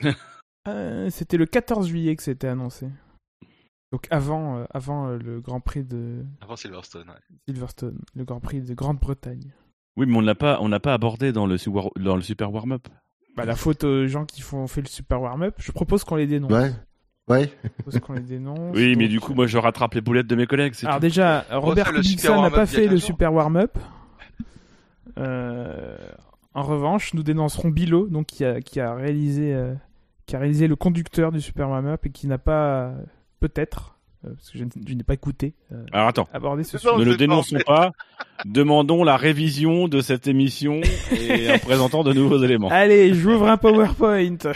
[0.68, 2.88] Euh, c'était le 14 juillet que c'était annoncé.
[3.92, 6.24] Donc avant, euh, avant euh, le Grand Prix de.
[6.40, 7.36] Avant Silverstone, ouais.
[7.48, 9.52] Silverstone, le Grand Prix de Grande-Bretagne.
[9.96, 11.56] Oui, mais on l'a pas, on n'a pas abordé dans le,
[12.00, 12.86] dans le super warm-up.
[13.36, 16.26] Bah, la faute aux gens qui font fait le super warm-up, je propose qu'on les
[16.26, 16.52] dénonce.
[16.52, 16.72] Ouais.
[17.28, 17.50] Ouais.
[17.62, 18.76] Je propose qu'on les dénonce.
[18.76, 20.74] oui, mais du coup, moi, je rattrape les boulettes de mes collègues.
[20.84, 23.76] Alors déjà, Robert Kubica n'a pas fait le super warm-up.
[25.16, 29.54] en revanche, nous dénoncerons Bilo, donc qui a, qui a réalisé
[30.28, 32.92] qui a réalisé le conducteur du Super Mario et qui n'a pas,
[33.40, 34.64] peut-être, euh, parce que je,
[34.94, 36.94] n'ai pas écouté, euh, Alors attends, abordé ce sujet.
[36.96, 37.92] Ne le dénonçons pas,
[38.44, 42.68] demandons la révision de cette émission et en présentant de nouveaux éléments.
[42.68, 44.36] Allez, j'ouvre un PowerPoint.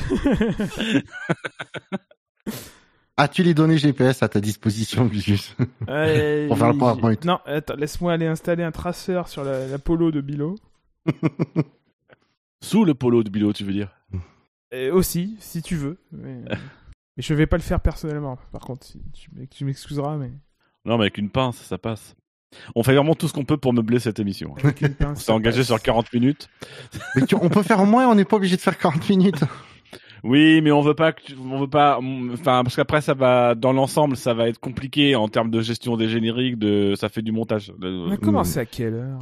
[3.17, 5.57] As-tu les données GPS à ta disposition, Lucius
[5.89, 9.79] euh, Pour faire le PowerPoint Non, attends, laisse-moi aller installer un traceur sur la, la
[9.79, 10.57] polo de Bilo.
[12.61, 13.89] Sous le polo de Bilo, tu veux dire?
[14.91, 15.99] Aussi, si tu veux.
[16.13, 16.43] Mais...
[17.17, 18.87] mais je vais pas le faire personnellement, par contre.
[19.51, 20.33] tu m'excuseras, mais.
[20.85, 22.17] Non, mais avec une pince, ça passe.
[22.75, 24.55] On fait vraiment tout ce qu'on peut pour meubler cette émission.
[25.01, 26.49] on s'est engagé sur 40 minutes.
[27.17, 29.41] Mais on peut faire moins, on n'est pas obligé de faire 40 minutes.
[30.25, 34.17] Oui, mais on veut pas, on veut pas, enfin parce qu'après ça va dans l'ensemble,
[34.17, 37.73] ça va être compliqué en termes de gestion des génériques, de, ça fait du montage.
[37.83, 39.19] On a commencé à quelle heure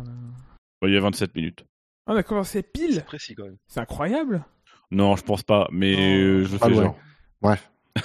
[0.82, 1.64] Il y a 27 minutes.
[2.06, 2.96] On a commencé pile.
[2.96, 3.56] C'est précis quand même.
[3.66, 4.44] C'est incroyable.
[4.90, 6.96] Non, je pense pas, mais je fais genre.
[7.40, 7.70] Bref.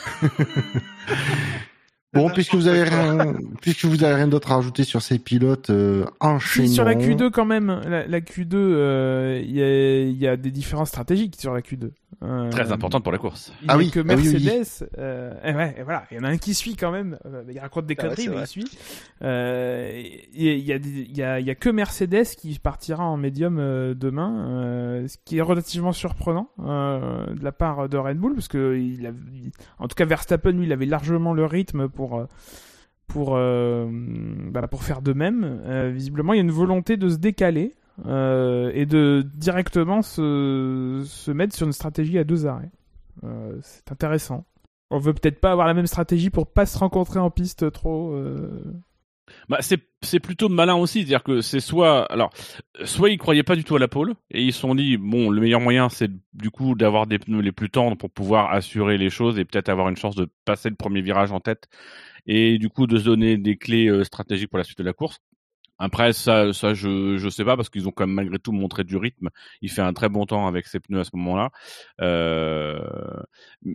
[2.15, 5.69] Bon, puisque vous avez rien, puisque vous avez rien d'autre à rajouter sur ces pilotes
[5.69, 6.71] euh, enchaînants.
[6.71, 11.54] sur la Q2 quand même, la, Q2, euh, il y, a, des différences stratégiques sur
[11.54, 11.91] la Q2.
[12.23, 13.51] Euh, Très importante pour la course.
[13.62, 16.30] Il ah oui, que ah Mercedes, euh, et ouais, et voilà, il y en a
[16.30, 17.17] un qui suit quand même.
[17.49, 18.65] Il raconte des ah conneries, mais il suit.
[19.21, 23.58] Il y, a, y, a, y a que Mercedes qui partira en médium
[23.93, 29.08] demain, ce qui est relativement surprenant de la part de Red Bull, parce que il
[29.08, 29.12] a,
[29.80, 32.28] en tout cas Verstappen, lui, il avait largement le rythme pour pour
[33.08, 33.88] pour euh,
[34.51, 35.62] bah, pour faire de même.
[35.65, 41.03] Euh, visiblement, il y a une volonté de se décaler euh, et de directement se,
[41.05, 42.71] se mettre sur une stratégie à deux arrêts.
[43.62, 44.45] c'est intéressant.
[44.91, 48.13] On veut peut-être pas avoir la même stratégie pour pas se rencontrer en piste trop.
[49.49, 52.31] Bah, c'est plutôt malin aussi, c'est-à-dire que c'est soit alors
[52.84, 55.29] soit ils croyaient pas du tout à la pole et ils se sont dit bon
[55.29, 58.97] le meilleur moyen c'est du coup d'avoir des pneus les plus tendres pour pouvoir assurer
[58.97, 61.67] les choses et peut-être avoir une chance de passer le premier virage en tête
[62.27, 64.93] et du coup de se donner des clés euh, stratégiques pour la suite de la
[64.93, 65.19] course.
[65.77, 68.83] Après ça, ça je je sais pas parce qu'ils ont quand même malgré tout montré
[68.83, 69.29] du rythme.
[69.61, 71.49] Il fait un très bon temps avec ses pneus à ce moment-là.
[72.01, 72.79] Euh,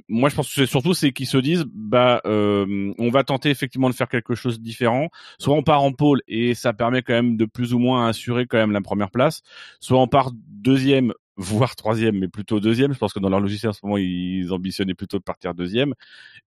[0.08, 3.50] moi, je pense que c'est surtout c'est qu'ils se disent bah euh, on va tenter
[3.50, 5.08] effectivement de faire quelque chose de différent.
[5.38, 8.46] Soit on part en pôle et ça permet quand même de plus ou moins assurer
[8.46, 9.42] quand même la première place.
[9.80, 12.92] Soit on part deuxième voire troisième, mais plutôt deuxième.
[12.92, 15.94] Je pense que dans leur logiciel en ce moment, ils ambitionnaient plutôt de partir deuxième.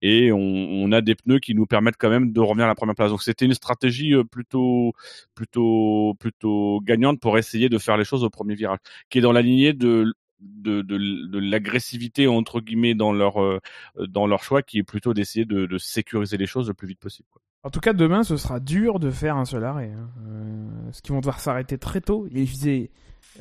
[0.02, 2.94] Et on, a des pneus qui nous permettent quand même de revenir à la première
[2.94, 3.10] place.
[3.10, 4.92] Donc c'était une stratégie euh, plutôt,
[5.34, 8.78] plutôt, plutôt gagnante pour essayer de faire les choses au premier virage,
[9.10, 13.60] qui est dans la lignée de de, de, l'agressivité entre guillemets dans leur euh,
[13.96, 17.28] dans leur choix qui est plutôt d'essayer de, sécuriser les choses le plus vite possible.
[17.62, 19.90] En tout cas, demain, ce sera dur de faire un seul arrêt.
[19.96, 20.10] Hein.
[20.28, 22.28] Euh, ce qu'ils vont devoir s'arrêter très tôt.
[22.30, 22.90] Il faisait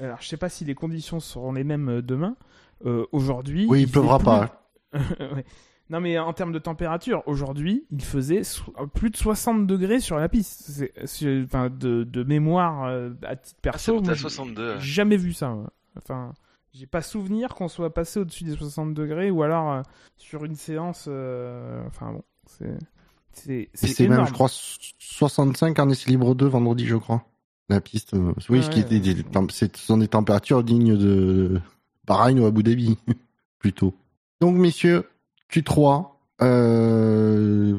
[0.01, 2.35] alors, je sais pas si les conditions seront les mêmes euh, demain.
[2.85, 3.65] Euh, aujourd'hui.
[3.69, 4.69] Oui, il, pleuvra pas.
[5.89, 8.41] Non, mais en termes de température, aujourd'hui, il faisait
[8.93, 10.87] plus de 60 degrés sur la piste.
[11.05, 14.79] C'est, enfin, de, de, mémoire euh, à titre perso, ah, 62.
[14.79, 15.55] J'ai jamais vu ça.
[15.97, 16.33] Enfin,
[16.73, 19.83] j'ai pas souvenir qu'on soit passé au-dessus des 60 degrés ou alors
[20.15, 21.01] sur une séance.
[21.01, 22.77] enfin bon, c'est.
[23.33, 27.25] C'est, c'est, même, je crois, 65 en essai libre 2 vendredi, je crois.
[27.73, 31.59] La piste, euh, oui, ce qui était ce sont des températures dignes de
[32.05, 32.99] Bahreïn ou Abu Dhabi,
[33.59, 33.95] plutôt.
[34.41, 35.05] Donc, messieurs,
[35.51, 36.05] Q3,
[36.43, 37.75] euh,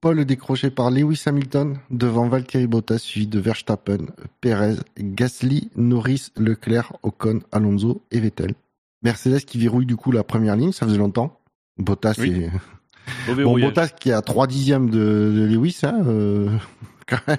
[0.00, 4.06] Paul décroché par Lewis Hamilton devant Valtteri Bottas, suivi de Verstappen,
[4.40, 8.54] Perez, Gasly, Norris, Leclerc, Ocon, Alonso et Vettel.
[9.02, 11.38] Mercedes qui verrouille du coup la première ligne, ça faisait longtemps.
[11.78, 12.50] Bottas est...
[13.28, 16.50] Bon, Bottas qui est à 3 dixièmes de, Lewis, hein, euh,
[17.06, 17.38] quand même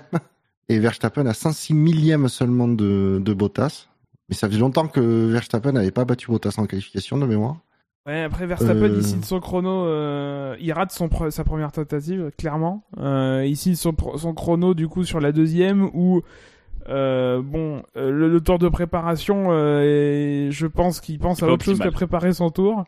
[0.70, 3.88] et Verstappen a 106 millièmes seulement de, de Bottas.
[4.30, 7.58] Mais ça faisait longtemps que Verstappen n'avait pas battu Bottas en qualification de mémoire.
[8.06, 8.96] Ouais, après Verstappen, euh...
[8.98, 12.84] il signe son chrono, euh, il rate son sa première tentative, clairement.
[13.00, 16.22] Euh, il signe son, son, chrono du coup sur la deuxième où,
[16.88, 21.92] euh, bon, le, tour de préparation, euh, je pense qu'il pense à autre chose qu'à
[21.92, 22.86] préparer son tour.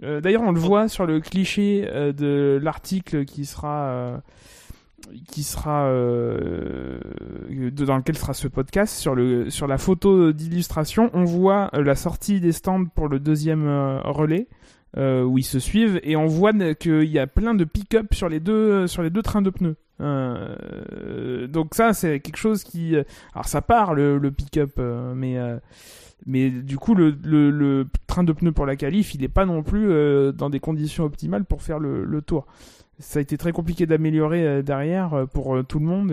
[0.00, 4.20] D'ailleurs, on le voit sur le cliché de l'article qui sera
[5.66, 6.98] euh,
[7.70, 8.94] dans lequel sera ce podcast.
[8.94, 14.00] Sur la photo d'illustration on voit euh, la sortie des stands pour le deuxième euh,
[14.02, 14.48] relais
[14.96, 16.00] où ils se suivent.
[16.04, 18.86] Et on voit qu'il y a plein de pick-up sur les deux
[19.22, 19.76] trains de pneus.
[21.48, 22.96] Donc ça c'est quelque chose qui
[23.34, 24.80] alors ça part le, pick-up
[25.14, 29.86] mais du coup le, train de pneus pour la qualif il n'est pas non plus
[30.32, 32.46] dans des conditions optimales pour faire le tour
[32.98, 36.12] ça a été très compliqué d'améliorer euh, derrière euh, pour euh, tout le monde.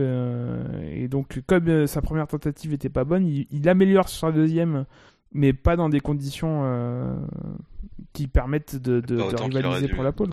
[0.92, 4.86] et donc, comme sa première tentative était pas bonne, il, améliore sur la deuxième,
[5.32, 6.64] mais pas dans des conditions
[8.12, 10.30] qui permettent de, de, rivaliser pour la pole.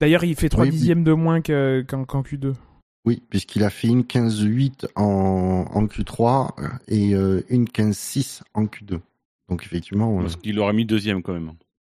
[0.00, 2.54] D'ailleurs, il fait 3 dixièmes de moins qu'en Q2.
[3.04, 6.50] Oui, puisqu'il a fait une 15-8 en, en, Q3
[6.88, 9.00] et une 15-6 en Q2.
[9.48, 10.18] Donc effectivement...
[10.18, 11.52] Parce qu'il aurait mis deuxième quand même.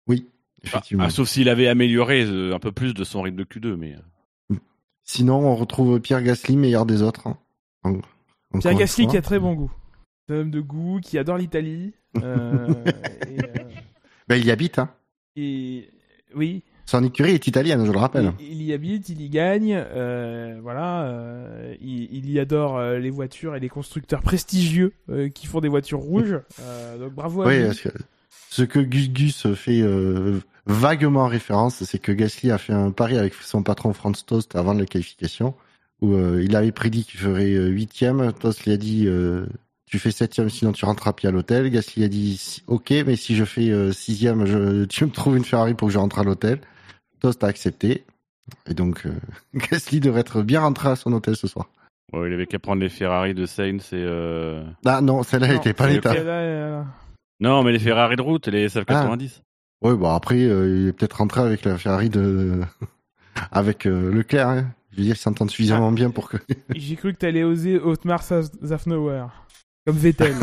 [0.07, 0.27] Oui,
[0.99, 3.95] ah, sauf s'il avait amélioré euh, un peu plus de son rythme de Q2, mais.
[3.95, 4.55] Euh.
[5.03, 7.27] Sinon, on retrouve Pierre Gasly, meilleur des autres.
[7.27, 7.99] Hein.
[8.59, 9.71] Pierre Gasly qui a très bon goût.
[10.27, 11.93] C'est un homme de goût, qui adore l'Italie.
[12.21, 12.67] Euh,
[14.27, 14.89] ben, il y habite, hein.
[15.37, 15.89] Et
[16.35, 16.63] oui.
[16.87, 18.31] Son écurie est italienne, je le rappelle.
[18.39, 21.03] Il, y habite, il y gagne, euh, voilà.
[21.03, 24.93] Euh, il, y adore euh, les voitures et les constructeurs prestigieux
[25.35, 26.39] qui font des voitures rouges.
[26.99, 27.77] donc bravo à lui.
[28.49, 29.83] ce que Gus Gus fait
[30.67, 34.73] vaguement référence, c'est que Gasly a fait un pari avec son patron Franz Tost avant
[34.73, 35.55] la qualification,
[36.01, 38.33] où il avait prédit qu'il ferait huitième.
[38.33, 39.07] Tost lui a dit
[39.85, 41.69] tu fais septième, sinon tu rentres à pied à l'hôtel.
[41.69, 45.73] Gasly a dit ok, mais si je fais sixième, je, tu me trouves une Ferrari
[45.73, 46.59] pour que je rentre à l'hôtel.
[47.19, 48.03] Toast a accepté.
[48.69, 49.11] Et donc, euh,
[49.53, 51.69] Gasly devrait être bien rentré à son hôtel ce soir.
[52.13, 53.95] il avait qu'à prendre les Ferrari de Sainz et.
[53.95, 54.63] Euh...
[54.85, 56.13] Ah non, celle-là n'était pas l'état.
[57.39, 59.41] Non, mais les Ferrari de route, les SF90.
[59.81, 62.61] Oui, bon après, euh, il est peut-être rentré avec la Ferrari de.
[63.51, 64.49] avec euh, Leclerc.
[64.49, 64.65] Hein.
[64.91, 66.37] Je veux dire, il s'entend suffisamment bien pour que.
[66.75, 68.23] J'ai cru que t'allais oser Otmar
[68.63, 69.25] Zafnauer.
[69.85, 70.35] Comme Vettel.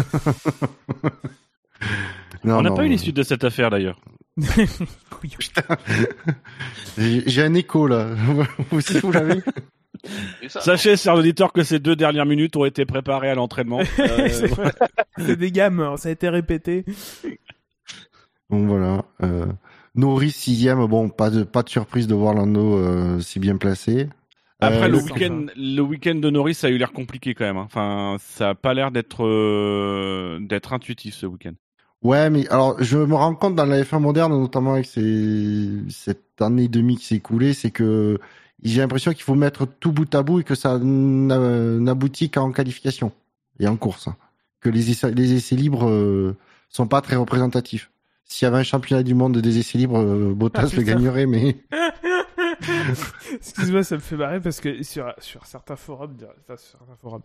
[2.44, 4.00] On n'a pas eu l'issue de cette affaire d'ailleurs.
[6.96, 8.08] J'ai un écho là.
[8.70, 9.42] vous aussi, vous l'avez
[10.48, 13.80] Sachez, chers auditeurs, que ces deux dernières minutes ont été préparées à l'entraînement.
[13.98, 14.28] Euh,
[15.18, 16.84] c'est des gammes, ça a été répété.
[18.50, 19.04] Bon voilà.
[19.22, 19.46] Euh,
[19.94, 24.08] Norris sixième, bon, pas de pas de surprise de voir Lando euh, si bien placé.
[24.60, 27.56] Après le week-end, le week-end de Norris, ça a eu l'air compliqué quand même.
[27.56, 27.66] Hein.
[27.66, 31.52] Enfin, ça a pas l'air d'être d'être intuitif ce week-end.
[32.02, 36.40] Ouais, mais alors je me rends compte dans la F1 moderne, notamment avec ces, cette
[36.40, 38.18] année et demie qui s'est écoulée, c'est que
[38.62, 43.12] j'ai l'impression qu'il faut mettre tout bout à bout et que ça n'aboutit qu'en qualification
[43.58, 44.08] et en course.
[44.60, 46.36] Que les essais, les essais libres euh,
[46.68, 47.90] sont pas très représentatifs.
[48.24, 51.26] S'il y avait un championnat du monde des essais libres, euh, Bottas ah, le gagnerait,
[51.26, 51.56] mais.
[53.34, 56.16] Excuse-moi, ça me fait marrer parce que sur, sur certains forums,
[56.56, 57.22] sur certains forums,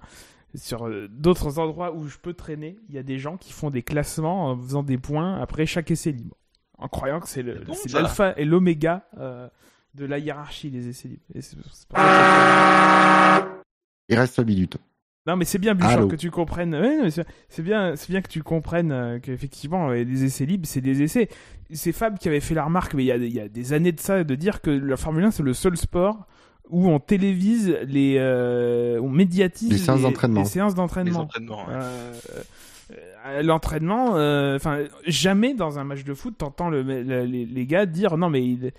[0.55, 3.69] sur euh, d'autres endroits où je peux traîner, il y a des gens qui font
[3.69, 6.35] des classements en faisant des points après chaque essai libre.
[6.77, 9.49] En croyant que c'est l'alpha et l'oméga euh,
[9.95, 11.23] de la hiérarchie des essais libres.
[14.07, 14.77] il reste 5 minutes.
[15.29, 16.75] Non, mais c'est bien, Bouchard, que tu comprennes.
[17.49, 21.29] c'est bien, c'est bien que tu comprennes euh, qu'effectivement, les essais libres, c'est des essais.
[21.71, 23.73] C'est Fab qui avait fait la remarque, mais il y, a, il y a des
[23.73, 26.25] années de ça, de dire que la Formule 1, c'est le seul sport
[26.71, 30.39] où on télévise les, euh, on médiatise les séances d'entraînement.
[30.41, 31.27] Les séances d'entraînement.
[31.69, 32.13] Euh,
[33.27, 34.13] euh, l'entraînement,
[34.55, 38.43] enfin, jamais dans un match de foot, t'entends le, les, les, gars dire non mais
[38.43, 38.69] il, euh,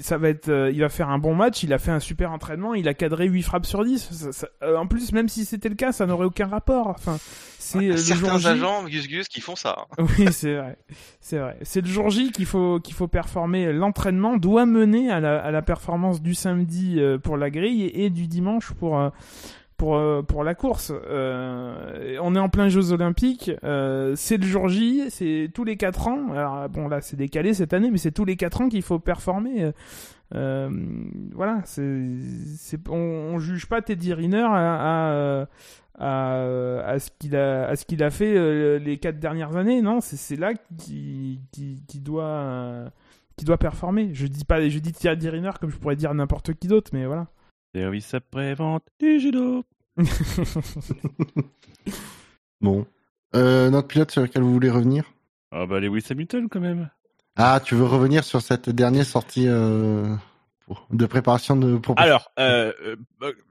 [0.00, 2.30] ça va être, euh, il va faire un bon match, il a fait un super
[2.30, 4.44] entraînement, il a cadré 8 frappes sur 10.
[4.62, 6.88] Euh, en plus, même si c'était le cas, ça n'aurait aucun rapport.
[6.88, 7.16] Enfin,
[7.58, 9.86] c'est certains agents Gus Gus qui font ça.
[9.98, 10.76] oui, c'est vrai,
[11.20, 11.56] c'est vrai.
[11.62, 13.72] C'est le jour J qu'il faut qu'il faut performer.
[13.72, 18.26] L'entraînement doit mener à la, à la performance du samedi pour la grille et du
[18.26, 19.10] dimanche pour
[19.76, 20.92] pour euh, pour la course.
[20.92, 25.76] Euh, on est en plein Jeux Olympiques, euh, c'est le jour J, c'est tous les
[25.76, 26.32] 4 ans.
[26.32, 28.98] Alors bon là c'est décalé cette année, mais c'est tous les 4 ans qu'il faut
[28.98, 29.72] performer.
[30.32, 35.46] Voilà, on, on, juge pas Teddy Riner à,
[35.98, 36.42] à,
[36.84, 39.82] à, ce qu'il a à qu'il a fait les 4 dernières années.
[39.82, 42.90] Non, c'est là qui qui, qui doit
[43.36, 44.10] qui doit performer.
[44.14, 47.06] Je dis pas je dis Teddy Riner comme je pourrais dire n'importe qui d'autre, mais
[47.06, 47.28] voilà.
[47.76, 49.62] Service après-vente du judo.
[52.62, 52.86] bon.
[53.34, 55.12] Euh, notre pilote sur lequel vous voulez revenir?
[55.52, 56.88] Ah bah Lewis Hamilton quand même.
[57.36, 60.06] Ah, tu veux revenir sur cette dernière sortie euh,
[60.90, 62.72] de préparation de Alors, euh,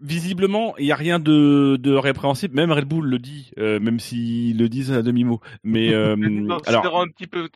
[0.01, 2.55] visiblement, il n'y a rien de, de, répréhensible.
[2.55, 5.39] Même Red Bull le dit, même s'ils le disent à demi-mot.
[5.63, 5.93] Mais
[6.65, 7.47] alors, un petit peu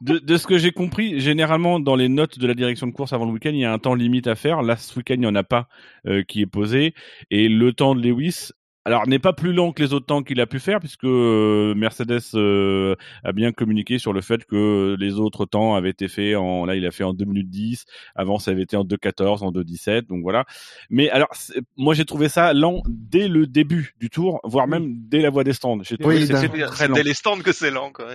[0.00, 3.12] de, de, ce que j'ai compris, généralement dans les notes de la direction de course
[3.12, 4.62] avant le week-end, il y a un temps limite à faire.
[4.62, 5.68] Là, ce week-end, il n'y en a pas
[6.06, 6.94] euh, qui est posé.
[7.30, 8.50] Et le temps de Lewis,
[8.86, 11.74] alors n'est pas plus long que les autres temps qu'il a pu faire puisque euh,
[11.74, 16.36] Mercedes euh, a bien communiqué sur le fait que les autres temps avaient été faits
[16.36, 19.44] en là il a fait en 2 minutes 10 avant ça avait été en 2.14
[19.44, 20.46] en 2.17 donc voilà.
[20.88, 21.28] Mais alors
[21.76, 25.44] moi j'ai trouvé ça lent dès le début du tour voire même dès la voie
[25.44, 25.82] des stands.
[25.82, 28.06] J'ai trouvé c'est dès les stands que c'est lent quoi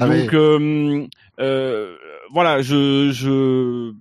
[0.00, 1.06] ah donc euh,
[1.40, 1.96] euh,
[2.32, 3.92] voilà je je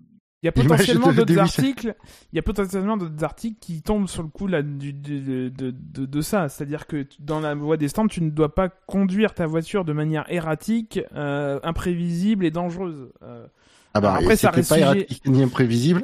[0.43, 1.95] il y a potentiellement d'autres articles.
[2.33, 5.71] Il y a potentiellement d'autres articles qui tombent sur le coup là du, de, de,
[5.71, 6.49] de, de ça.
[6.49, 9.93] C'est-à-dire que dans la voie des stands, tu ne dois pas conduire ta voiture de
[9.93, 13.07] manière erratique, euh, imprévisible et dangereuse.
[13.23, 13.47] Euh,
[13.93, 16.01] ah bah après ça reste pas erratique ni imprévisible.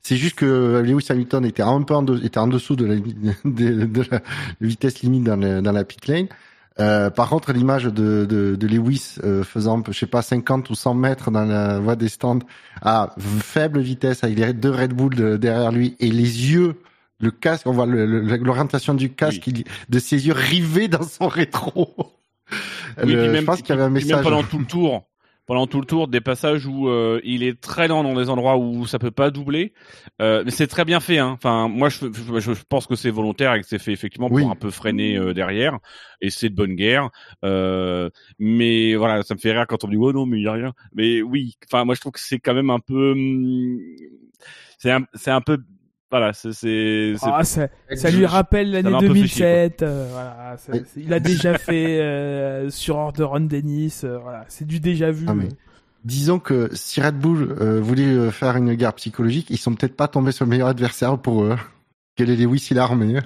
[0.00, 2.94] C'est juste que Lewis Hamilton était un peu en, était en dessous de la,
[3.44, 4.22] de, de la
[4.62, 6.28] vitesse limite dans, dans la pit lane.
[6.80, 10.74] Euh, par contre, l'image de, de, de, Lewis euh, faisant, je sais pas, 50 ou
[10.74, 12.38] 100 mètres dans la voie des stands
[12.80, 16.76] à faible vitesse avec les deux Red Bull derrière lui et les yeux,
[17.20, 19.48] le casque, on voit l'orientation du casque,
[19.88, 21.94] de ses yeux rivés dans son rétro.
[23.02, 24.22] Oui, je pense qu'il y avait un message.
[24.22, 25.04] pendant tout le tour,
[25.52, 28.56] pendant tout le tour des passages où euh, il est très lent dans des endroits
[28.56, 29.74] où ça peut pas doubler.
[30.22, 31.18] Euh, mais c'est très bien fait.
[31.18, 31.32] Hein.
[31.34, 34.54] Enfin, moi, je, je, pense que c'est volontaire et que c'est fait effectivement pour un
[34.54, 35.78] peu freiner euh, derrière.
[36.22, 37.10] Et c'est de bonne guerre.
[37.42, 40.52] mais voilà, ça me fait rire quand on dit oh non, mais il y a
[40.52, 40.72] rien.
[40.94, 43.78] Mais oui, enfin, moi, je trouve que c'est quand même un peu, hum,
[44.78, 45.58] c'est un, c'est un peu
[46.12, 47.14] voilà, c'est.
[47.22, 49.82] Ah, ça, ça, lui rappelle l'année 2007.
[49.82, 50.56] Euh, voilà,
[50.94, 54.02] il a déjà fait euh, sur Order on Dennis.
[54.04, 55.24] Euh, voilà, c'est du déjà vu.
[55.26, 55.34] Ah,
[56.04, 60.32] disons que si Red Bull voulait faire une guerre psychologique, ils sont peut-être pas tombés
[60.32, 61.56] sur le meilleur adversaire pour eux.
[62.16, 63.20] Quel est Lewis il a armé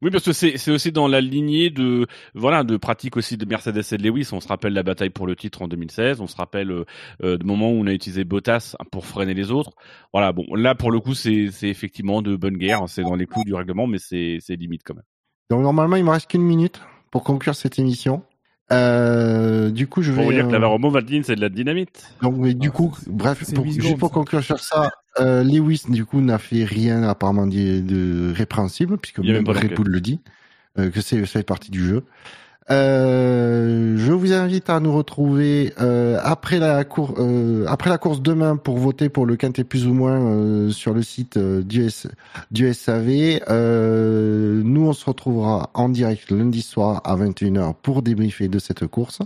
[0.00, 3.82] oui, parce que c'est aussi dans la lignée de voilà de pratique aussi de Mercedes
[3.92, 4.28] et de Lewis.
[4.32, 6.20] On se rappelle la bataille pour le titre en 2016.
[6.20, 6.84] On se rappelle euh,
[7.24, 9.72] euh de moment où on a utilisé Bottas pour freiner les autres.
[10.12, 12.84] Voilà, bon, là pour le coup, c'est effectivement de bonne guerre.
[12.88, 15.04] C'est dans les clous du règlement, mais c'est limite quand même.
[15.50, 16.80] Donc normalement, il me reste qu'une minute
[17.10, 18.22] pour conclure cette émission.
[18.70, 20.22] Euh, du coup, je vais.
[20.22, 22.14] Pour dire que la Romo Valdine, c'est de la dynamite.
[22.22, 24.90] Donc, mais du coup, bref, pour, juste pour conclure sur ça,
[25.20, 29.88] euh, Lewis, du coup, n'a fait rien apparemment de, de répréhensible, puisque même Red Bull
[29.88, 30.20] le dit,
[30.78, 32.04] euh, que c'est ça fait partie du jeu.
[32.70, 38.20] Euh, je vous invite à nous retrouver euh, après la cour, euh, après la course
[38.20, 41.88] demain pour voter pour le quintet plus ou moins euh, sur le site du,
[42.50, 43.40] du SAV.
[44.64, 49.20] nous, on se retrouvera en direct lundi soir à 21h pour débriefer de cette course.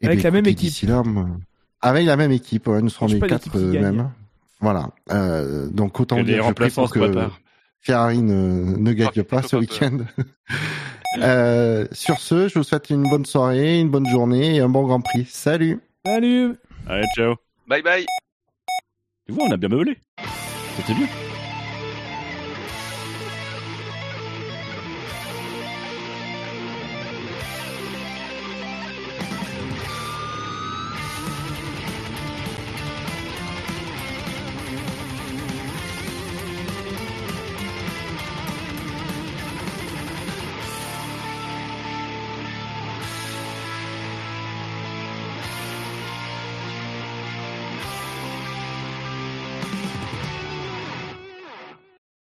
[0.00, 0.88] Et avec la même équipe.
[0.88, 1.02] Là,
[1.82, 4.10] avec la même équipe, nous serons les quatre mêmes.
[4.60, 4.88] Voilà.
[5.70, 7.28] donc autant dire que, que
[7.80, 9.98] Ferrari ne, ne gagne pas ce week-end.
[11.18, 14.82] Euh, sur ce, je vous souhaite une bonne soirée, une bonne journée et un bon
[14.86, 15.24] Grand Prix.
[15.30, 16.56] Salut Salut
[16.86, 18.04] Allez, ciao Bye bye
[19.26, 19.96] Tu vois, on a bien meublé.
[20.76, 21.06] C'était bien.